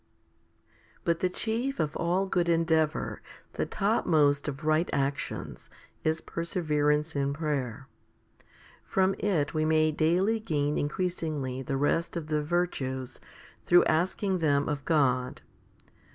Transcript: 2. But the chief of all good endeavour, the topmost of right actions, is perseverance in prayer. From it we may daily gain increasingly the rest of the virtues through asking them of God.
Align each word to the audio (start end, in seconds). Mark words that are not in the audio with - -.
2. 0.95 0.99
But 1.03 1.19
the 1.19 1.29
chief 1.29 1.79
of 1.79 1.95
all 1.95 2.25
good 2.25 2.49
endeavour, 2.49 3.21
the 3.53 3.67
topmost 3.67 4.47
of 4.47 4.63
right 4.63 4.89
actions, 4.91 5.69
is 6.03 6.21
perseverance 6.21 7.15
in 7.15 7.33
prayer. 7.33 7.87
From 8.83 9.13
it 9.19 9.53
we 9.53 9.63
may 9.63 9.91
daily 9.91 10.39
gain 10.39 10.75
increasingly 10.79 11.61
the 11.61 11.77
rest 11.77 12.17
of 12.17 12.29
the 12.29 12.41
virtues 12.41 13.19
through 13.63 13.85
asking 13.85 14.39
them 14.39 14.67
of 14.67 14.85
God. 14.85 15.43